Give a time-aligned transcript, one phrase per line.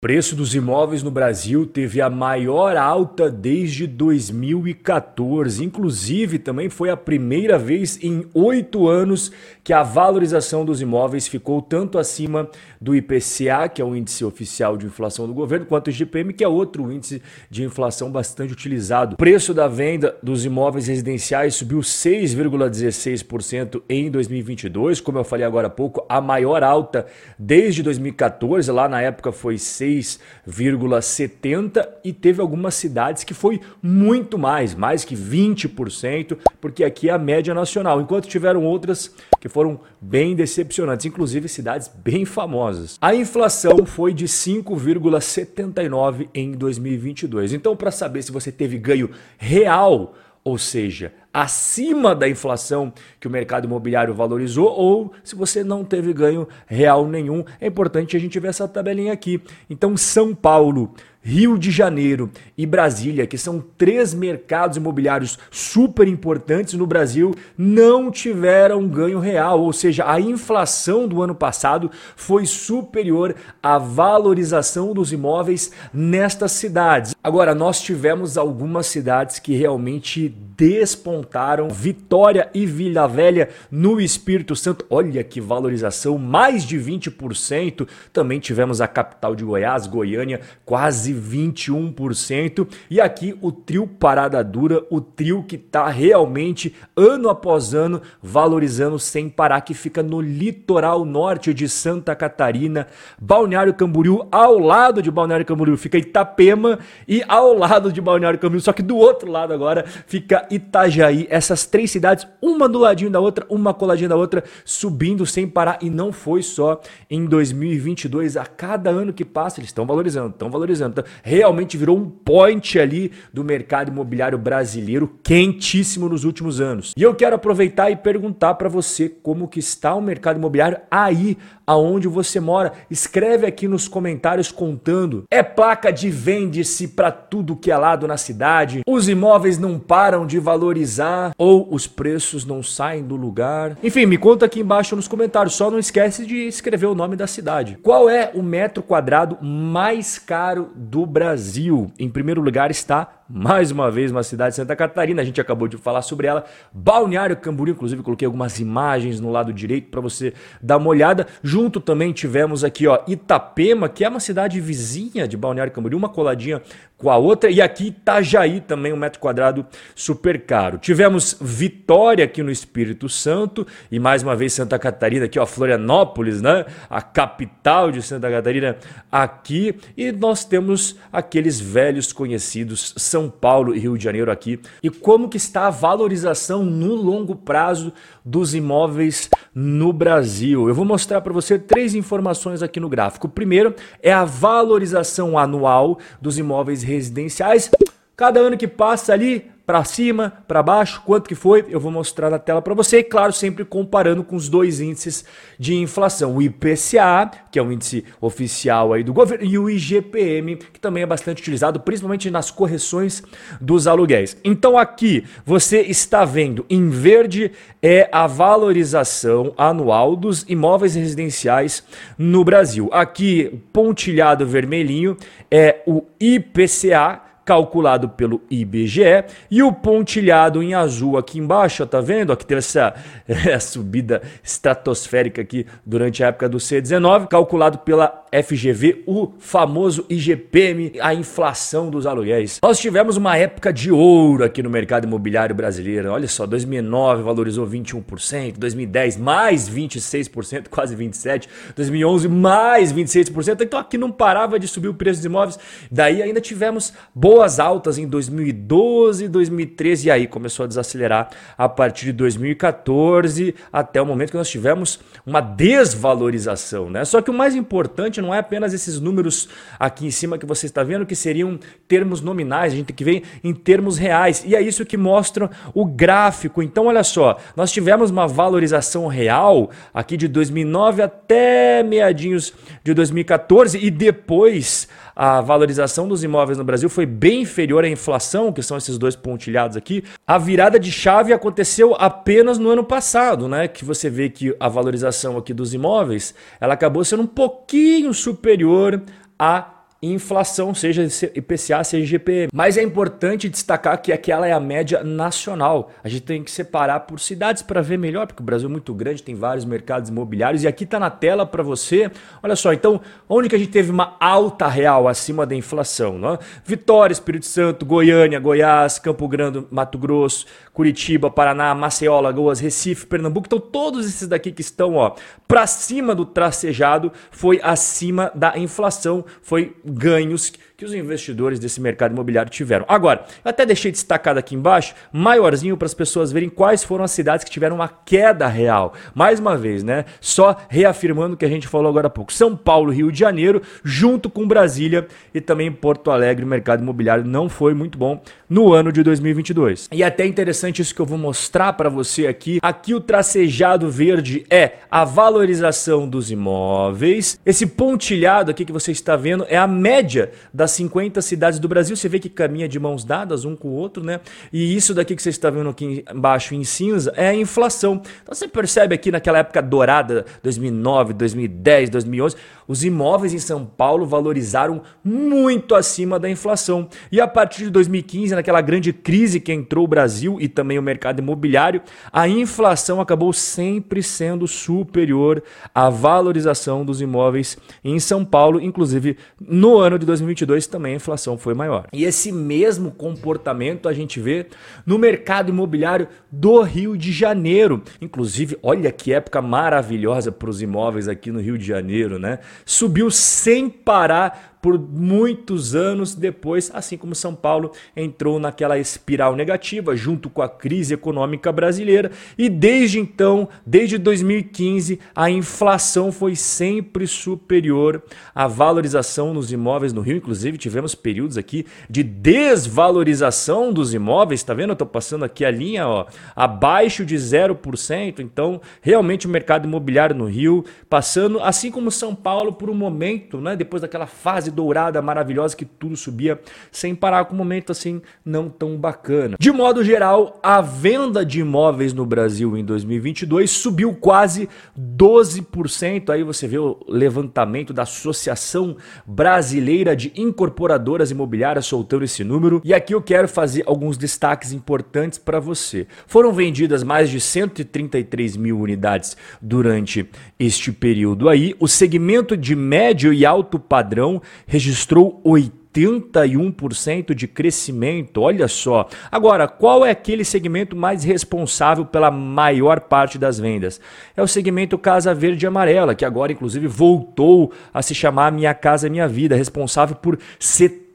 [0.00, 5.64] Preço dos imóveis no Brasil teve a maior alta desde 2014.
[5.64, 9.32] Inclusive, também foi a primeira vez em oito anos
[9.64, 12.48] que a valorização dos imóveis ficou tanto acima
[12.80, 16.44] do IPCA, que é o índice oficial de inflação do governo, quanto o IGPM, que
[16.44, 17.20] é outro índice
[17.50, 19.14] de inflação bastante utilizado.
[19.14, 25.66] O preço da venda dos imóveis residenciais subiu 6,16% em 2022, como eu falei agora
[25.66, 27.04] há pouco, a maior alta
[27.36, 28.70] desde 2014.
[28.70, 35.04] Lá na época foi 6 6,70 e teve algumas cidades que foi muito mais, mais
[35.04, 41.06] que 20%, porque aqui é a média nacional, enquanto tiveram outras que foram bem decepcionantes,
[41.06, 42.96] inclusive cidades bem famosas.
[43.00, 47.52] A inflação foi de 5,79 em 2022.
[47.52, 53.30] Então, para saber se você teve ganho real ou seja, acima da inflação que o
[53.30, 57.44] mercado imobiliário valorizou, ou se você não teve ganho real nenhum.
[57.60, 59.40] É importante a gente ver essa tabelinha aqui.
[59.68, 66.74] Então, São Paulo Rio de Janeiro e Brasília, que são três mercados imobiliários super importantes
[66.74, 73.34] no Brasil, não tiveram ganho real, ou seja, a inflação do ano passado foi superior
[73.62, 77.14] à valorização dos imóveis nestas cidades.
[77.22, 84.84] Agora, nós tivemos algumas cidades que realmente despontaram, Vitória e Vila Velha no Espírito Santo.
[84.90, 87.86] Olha que valorização, mais de 20%.
[88.12, 92.66] Também tivemos a capital de Goiás, Goiânia, quase 21%.
[92.90, 98.98] E aqui o trio Parada Dura, o trio que está realmente ano após ano valorizando
[98.98, 102.86] sem parar, que fica no litoral norte de Santa Catarina,
[103.20, 108.60] Balneário Camboriú, ao lado de Balneário Camboriú fica Itapema e ao lado de Balneário Camboriú,
[108.60, 111.26] só que do outro lado agora fica Itajaí.
[111.30, 115.78] Essas três cidades, uma do ladinho da outra, uma coladinha da outra, subindo sem parar
[115.80, 120.50] e não foi só em 2022, a cada ano que passa eles estão valorizando, estão
[120.50, 126.92] valorizando realmente virou um point ali do mercado imobiliário brasileiro quentíssimo nos últimos anos.
[126.96, 131.36] E eu quero aproveitar e perguntar para você como que está o mercado imobiliário aí
[131.68, 132.72] aonde você mora.
[132.90, 135.24] Escreve aqui nos comentários contando.
[135.30, 138.80] É placa de vende-se para tudo que é lado na cidade?
[138.88, 143.76] Os imóveis não param de valorizar ou os preços não saem do lugar?
[143.84, 145.54] Enfim, me conta aqui embaixo nos comentários.
[145.54, 147.78] Só não esquece de escrever o nome da cidade.
[147.82, 151.92] Qual é o metro quadrado mais caro do Brasil?
[151.98, 155.68] Em primeiro lugar está mais uma vez uma cidade de Santa Catarina, a gente acabou
[155.68, 160.32] de falar sobre ela, Balneário Camboriú, inclusive coloquei algumas imagens no lado direito para você
[160.62, 161.26] dar uma olhada.
[161.58, 166.08] Junto também tivemos aqui, ó, Itapema, que é uma cidade vizinha de Balneário Camboriú, uma
[166.08, 166.62] coladinha
[166.96, 170.78] com a outra, e aqui Itajaí também um metro quadrado super caro.
[170.78, 176.40] Tivemos Vitória aqui no Espírito Santo e mais uma vez Santa Catarina aqui, ó, Florianópolis,
[176.40, 176.64] né?
[176.88, 178.76] A capital de Santa Catarina
[179.10, 184.60] aqui, e nós temos aqueles velhos conhecidos São Paulo e Rio de Janeiro aqui.
[184.82, 187.92] E como que está a valorização no longo prazo
[188.28, 190.68] dos imóveis no Brasil?
[190.68, 193.28] Eu vou mostrar para você três informações aqui no gráfico.
[193.28, 197.70] Primeiro é a valorização anual dos imóveis residenciais.
[198.14, 202.30] Cada ano que passa ali, para cima, para baixo, quanto que foi, eu vou mostrar
[202.30, 205.26] na tela para você, e claro, sempre comparando com os dois índices
[205.58, 210.56] de inflação, o IPCA, que é o índice oficial aí do governo, e o IGPM,
[210.56, 213.22] que também é bastante utilizado, principalmente nas correções
[213.60, 214.38] dos aluguéis.
[214.42, 217.52] Então aqui você está vendo em verde
[217.82, 221.84] é a valorização anual dos imóveis residenciais
[222.16, 222.88] no Brasil.
[222.90, 225.14] Aqui pontilhado vermelhinho
[225.50, 231.98] é o IPCA, calculado pelo IBGE, e o pontilhado em azul aqui embaixo, ó, tá
[231.98, 232.30] vendo?
[232.30, 232.92] Aqui teve essa,
[233.26, 240.92] essa subida estratosférica aqui durante a época do C19, calculado pela FGV, o famoso IGPM,
[241.00, 242.58] a inflação dos aluguéis.
[242.62, 246.10] Nós tivemos uma época de ouro aqui no mercado imobiliário brasileiro.
[246.10, 253.62] Olha só, 2009 valorizou 21%, 2010 mais 26%, quase 27%, 2011 mais 26%.
[253.62, 255.58] Então aqui não parava de subir o preço dos imóveis.
[255.90, 256.92] Daí ainda tivemos
[257.38, 264.02] boas altas em 2012, 2013 e aí começou a desacelerar a partir de 2014 até
[264.02, 267.04] o momento que nós tivemos uma desvalorização, né?
[267.04, 269.48] Só que o mais importante não é apenas esses números
[269.78, 273.04] aqui em cima que você está vendo, que seriam termos nominais, a gente tem que
[273.04, 274.42] ver em termos reais.
[274.44, 276.60] E é isso que mostra o gráfico.
[276.60, 282.52] Então, olha só, nós tivemos uma valorização real aqui de 2009 até meadinhos
[282.82, 284.88] de 2014 e depois
[285.20, 289.16] a valorização dos imóveis no Brasil foi bem inferior à inflação, que são esses dois
[289.16, 290.04] pontilhados aqui.
[290.24, 293.66] A virada de chave aconteceu apenas no ano passado, né?
[293.66, 299.02] Que você vê que a valorização aqui dos imóveis, ela acabou sendo um pouquinho superior
[299.36, 301.02] à inflação, seja
[301.34, 302.48] IPCA, seja IGPM.
[302.52, 305.90] Mas é importante destacar que aquela é a média nacional.
[306.04, 308.94] A gente tem que separar por cidades para ver melhor, porque o Brasil é muito
[308.94, 312.10] grande, tem vários mercados imobiliários e aqui está na tela para você.
[312.42, 316.16] Olha só, então, onde que a gente teve uma alta real acima da inflação?
[316.16, 316.38] Não?
[316.64, 323.48] Vitória, Espírito Santo, Goiânia, Goiás, Campo Grande, Mato Grosso, Curitiba, Paraná, Maceió, Lagoas, Recife, Pernambuco.
[323.48, 325.16] Então, todos esses daqui que estão ó
[325.48, 332.12] para cima do tracejado foi acima da inflação, foi ganhos que os investidores desse mercado
[332.12, 332.84] imobiliário tiveram.
[332.86, 337.10] Agora, eu até deixei destacado aqui embaixo, maiorzinho para as pessoas verem quais foram as
[337.10, 338.94] cidades que tiveram uma queda real.
[339.12, 340.04] Mais uma vez, né?
[340.20, 342.32] Só reafirmando o que a gente falou agora há pouco.
[342.32, 347.24] São Paulo, Rio de Janeiro, junto com Brasília e também Porto Alegre, o mercado imobiliário
[347.24, 349.88] não foi muito bom no ano de 2022.
[349.90, 352.60] E é até interessante isso que eu vou mostrar para você aqui.
[352.62, 357.36] Aqui o tracejado verde é a valorização dos imóveis.
[357.44, 361.66] Esse pontilhado aqui que você está vendo é a média das das 50 cidades do
[361.66, 364.20] Brasil, você vê que caminha de mãos dadas um com o outro, né?
[364.52, 368.02] E isso daqui que você está vendo aqui embaixo em cinza é a inflação.
[368.22, 372.36] Então você percebe aqui naquela época dourada, 2009, 2010, 2011,
[372.68, 376.86] os imóveis em São Paulo valorizaram muito acima da inflação.
[377.10, 380.82] E a partir de 2015, naquela grande crise que entrou o Brasil e também o
[380.82, 381.80] mercado imobiliário,
[382.12, 385.42] a inflação acabou sempre sendo superior
[385.74, 391.36] à valorização dos imóveis em São Paulo, inclusive no ano de 2022 também a inflação
[391.38, 391.86] foi maior.
[391.92, 394.46] E esse mesmo comportamento a gente vê
[394.84, 397.82] no mercado imobiliário do Rio de Janeiro.
[398.00, 402.38] Inclusive, olha que época maravilhosa para os imóveis aqui no Rio de Janeiro, né?
[402.64, 409.96] subiu sem parar por muitos anos depois, assim como São Paulo entrou naquela espiral negativa
[409.96, 412.10] junto com a crise econômica brasileira.
[412.36, 418.02] E desde então, desde 2015, a inflação foi sempre superior
[418.34, 424.54] à valorização nos imóveis no Rio, inclusive tivemos períodos aqui de desvalorização dos imóveis, tá
[424.54, 424.70] vendo?
[424.70, 430.16] Eu tô passando aqui a linha, ó, abaixo de 0%, então realmente o mercado imobiliário
[430.16, 434.50] no Rio passando, assim como São Paulo por um momento, né, depois daquela fase fase
[434.50, 436.40] dourada maravilhosa que tudo subia
[436.72, 439.36] sem parar com um momento assim não tão bacana.
[439.38, 444.48] De modo geral, a venda de imóveis no Brasil em 2022 subiu quase
[444.78, 446.10] 12%.
[446.10, 452.60] Aí você vê o levantamento da Associação Brasileira de Incorporadoras Imobiliárias soltando esse número.
[452.64, 455.86] E aqui eu quero fazer alguns destaques importantes para você.
[456.06, 460.08] Foram vendidas mais de 133 mil unidades durante
[460.38, 461.54] este período aí.
[461.58, 468.20] O segmento de médio e alto padrão registrou 81% de crescimento.
[468.20, 468.88] Olha só.
[469.10, 473.80] Agora, qual é aquele segmento mais responsável pela maior parte das vendas?
[474.16, 478.54] É o segmento Casa Verde e Amarela, que agora inclusive voltou a se chamar Minha
[478.54, 480.87] Casa Minha Vida, responsável por 70%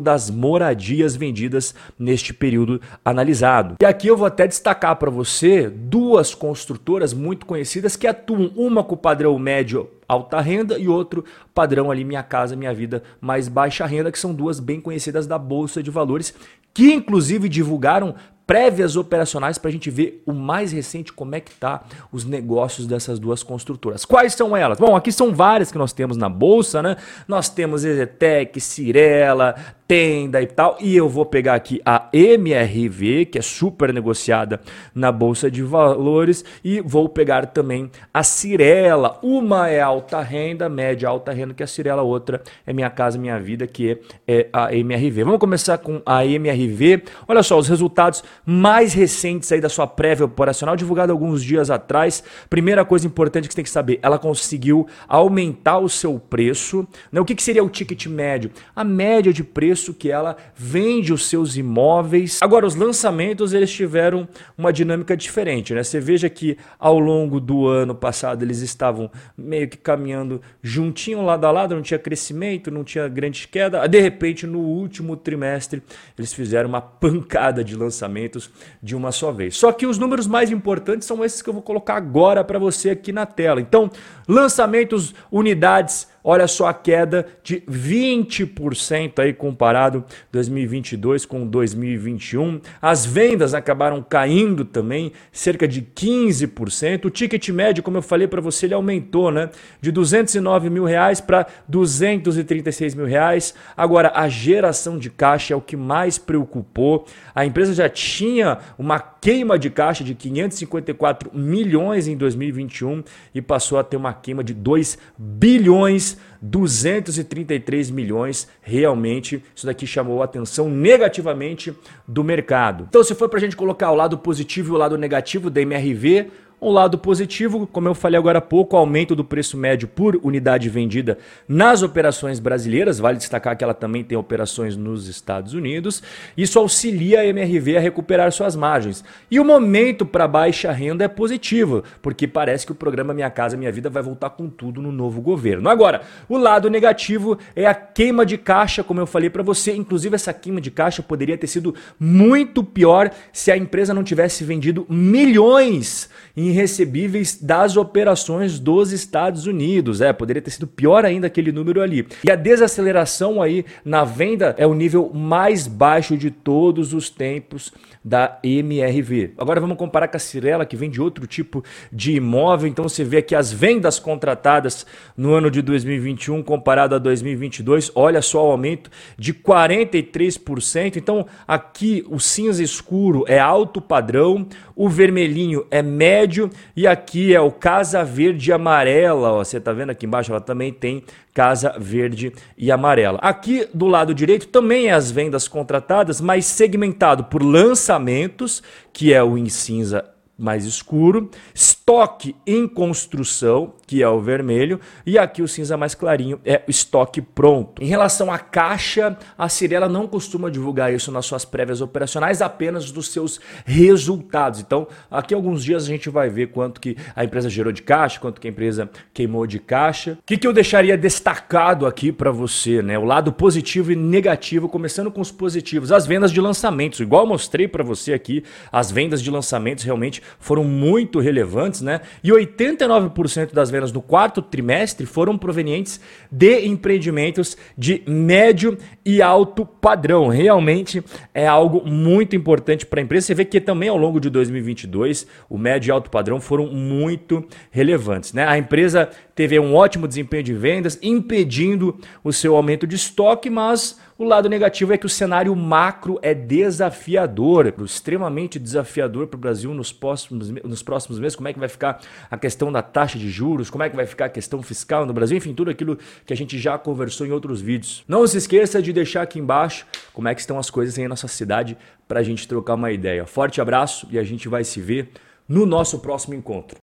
[0.00, 3.76] das moradias vendidas neste período analisado.
[3.80, 8.82] E aqui eu vou até destacar para você duas construtoras muito conhecidas que atuam uma
[8.82, 11.24] com o padrão médio alta renda e outro
[11.54, 15.38] padrão ali Minha Casa Minha Vida mais baixa renda, que são duas bem conhecidas da
[15.38, 16.34] Bolsa de Valores,
[16.74, 18.14] que inclusive divulgaram
[18.46, 22.86] prévias operacionais para a gente ver o mais recente como é que tá os negócios
[22.86, 24.04] dessas duas construtoras.
[24.04, 24.78] Quais são elas?
[24.78, 26.96] Bom, aqui são várias que nós temos na bolsa, né?
[27.26, 29.54] Nós temos Ezetec, Cirela,
[29.92, 34.58] Tenda e tal, e eu vou pegar aqui a MRV, que é super negociada
[34.94, 39.18] na bolsa de valores, e vou pegar também a Cirela.
[39.22, 43.18] Uma é alta renda, média alta renda, que é a Cirela, outra é Minha Casa
[43.18, 45.24] Minha Vida, que é a MRV.
[45.24, 47.02] Vamos começar com a MRV.
[47.28, 52.24] Olha só os resultados mais recentes aí da sua prévia operacional, divulgado alguns dias atrás.
[52.48, 56.88] Primeira coisa importante que você tem que saber, ela conseguiu aumentar o seu preço.
[57.12, 57.20] Né?
[57.20, 58.50] O que, que seria o ticket médio?
[58.74, 62.40] A média de preço que ela vende os seus imóveis.
[62.42, 65.72] Agora, os lançamentos eles tiveram uma dinâmica diferente.
[65.72, 65.82] Né?
[65.82, 71.46] Você veja que ao longo do ano passado eles estavam meio que caminhando juntinho lado
[71.46, 73.86] a lado, não tinha crescimento, não tinha grande queda.
[73.88, 75.82] De repente, no último trimestre,
[76.18, 78.50] eles fizeram uma pancada de lançamento lançamentos
[78.82, 79.56] de uma só vez.
[79.56, 82.90] Só que os números mais importantes são esses que eu vou colocar agora para você
[82.90, 83.60] aqui na tela.
[83.60, 83.90] Então,
[84.28, 92.60] lançamentos, unidades Olha só a queda de 20% aí comparado 2022 com 2021.
[92.80, 97.06] As vendas acabaram caindo também, cerca de 15%.
[97.06, 99.50] O ticket médio, como eu falei para você, ele aumentou, né?
[99.80, 103.52] De 209 mil reais para 236 mil reais.
[103.76, 107.04] Agora, a geração de caixa é o que mais preocupou.
[107.34, 113.02] A empresa já tinha uma queima de caixa de 554 milhões em 2021
[113.34, 118.48] e passou a ter uma queima de 2 bilhões bilhões 233 milhões.
[118.60, 121.74] Realmente, isso daqui chamou a atenção negativamente
[122.06, 122.86] do mercado.
[122.88, 125.60] Então, se for para a gente colocar o lado positivo e o lado negativo da
[125.60, 126.30] MRV,
[126.62, 130.68] um lado positivo, como eu falei agora há pouco, aumento do preço médio por unidade
[130.68, 133.00] vendida nas operações brasileiras.
[133.00, 136.00] Vale destacar que ela também tem operações nos Estados Unidos.
[136.36, 139.04] Isso auxilia a MRV a recuperar suas margens.
[139.28, 143.56] E o momento para baixa renda é positivo, porque parece que o programa Minha Casa
[143.56, 145.68] Minha Vida vai voltar com tudo no novo governo.
[145.68, 149.74] Agora, o lado negativo é a queima de caixa, como eu falei para você.
[149.74, 154.44] Inclusive, essa queima de caixa poderia ter sido muito pior se a empresa não tivesse
[154.44, 160.00] vendido milhões em recebíveis das operações dos Estados Unidos.
[160.00, 162.06] É, poderia ter sido pior ainda aquele número ali.
[162.24, 167.72] E a desaceleração aí na venda é o nível mais baixo de todos os tempos
[168.04, 169.34] da MRV.
[169.38, 172.68] Agora vamos comparar com a Cirela, que vende outro tipo de imóvel.
[172.68, 174.84] Então você vê aqui as vendas contratadas
[175.16, 177.92] no ano de 2021 comparado a 2022.
[177.94, 180.96] Olha só o aumento de 43%.
[180.96, 186.41] Então aqui o cinza escuro é alto padrão, o vermelhinho é médio
[186.76, 189.32] e aqui é o casa verde e amarela.
[189.32, 190.30] Ó, você está vendo aqui embaixo?
[190.30, 191.02] Ela também tem
[191.34, 193.18] casa verde e amarela.
[193.22, 199.22] Aqui do lado direito também é as vendas contratadas, mas segmentado por lançamentos, que é
[199.22, 200.11] o em cinza
[200.42, 206.40] mais escuro, estoque em construção, que é o vermelho, e aqui o cinza mais clarinho
[206.44, 207.82] é estoque pronto.
[207.82, 212.90] Em relação à caixa, a Cirela não costuma divulgar isso nas suas prévias operacionais, apenas
[212.90, 214.60] dos seus resultados.
[214.60, 218.20] Então, aqui alguns dias a gente vai ver quanto que a empresa gerou de caixa,
[218.20, 220.18] quanto que a empresa queimou de caixa.
[220.20, 222.98] O que, que eu deixaria destacado aqui para você, né?
[222.98, 227.00] O lado positivo e negativo, começando com os positivos, as vendas de lançamentos.
[227.00, 232.00] Igual eu mostrei para você aqui, as vendas de lançamentos realmente foram muito relevantes, né?
[232.22, 239.64] E 89% das vendas no quarto trimestre foram provenientes de empreendimentos de médio e alto
[239.64, 240.28] padrão.
[240.28, 241.02] Realmente
[241.34, 243.26] é algo muito importante para a empresa.
[243.26, 247.44] Você vê que também ao longo de 2022 o médio e alto padrão foram muito
[247.70, 248.46] relevantes, né?
[248.46, 253.98] A empresa teve um ótimo desempenho de vendas, impedindo o seu aumento de estoque, mas
[254.22, 259.74] o lado negativo é que o cenário macro é desafiador, extremamente desafiador para o Brasil
[259.74, 261.34] nos próximos, nos próximos meses.
[261.34, 262.00] Como é que vai ficar
[262.30, 263.68] a questão da taxa de juros?
[263.68, 265.36] Como é que vai ficar a questão fiscal no Brasil?
[265.36, 268.04] Enfim, tudo aquilo que a gente já conversou em outros vídeos.
[268.06, 271.10] Não se esqueça de deixar aqui embaixo como é que estão as coisas aí na
[271.10, 271.76] nossa cidade
[272.06, 273.26] para a gente trocar uma ideia.
[273.26, 275.10] Forte abraço e a gente vai se ver
[275.48, 276.78] no nosso próximo encontro.